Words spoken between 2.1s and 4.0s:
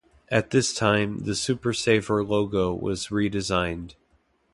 logo was redesigned.